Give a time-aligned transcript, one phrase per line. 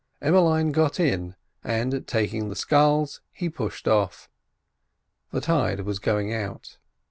[0.19, 4.31] Emmeline got in, and, taking the sculls, he pushed off.
[5.29, 6.79] The tide was going out.